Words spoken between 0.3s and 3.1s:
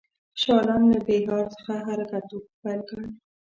شاه عالم له بیهار څخه حرکت پیل کړ.